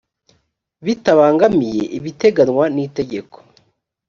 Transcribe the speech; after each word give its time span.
bitabangamiye 0.85 1.83
ibiteganywa 1.97 2.65
n 2.75 2.77
itegeko 2.85 3.37